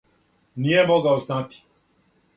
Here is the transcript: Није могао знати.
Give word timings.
Није 0.63 0.87
могао 0.93 1.15
знати. 1.29 1.63